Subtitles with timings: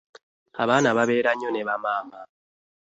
[0.61, 2.19] Abaana babeera nnyo ne bamaama.